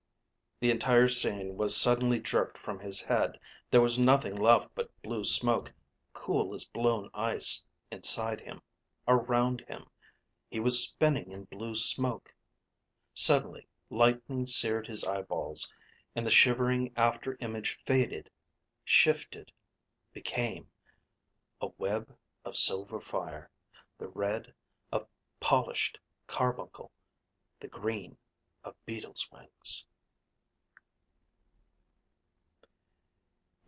[0.63, 3.39] _The entire scene was suddenly jerked from his head.
[3.71, 5.73] There was nothing left but blue smoke,
[6.13, 8.61] cool as blown ice, inside him,
[9.07, 9.89] around him.
[10.51, 12.35] He was spinning in blue smoke.
[13.15, 15.73] Sudden lightning seared his eyeballs,
[16.15, 18.29] and the shivering after image faded,
[18.83, 19.51] shifted,
[20.13, 20.69] became...
[21.59, 22.15] a web
[22.45, 23.49] of silver fire,
[23.97, 24.53] the red
[24.91, 25.07] of
[25.39, 26.91] polished carbuncle,
[27.59, 28.15] the green
[28.63, 29.87] of beetles' wings.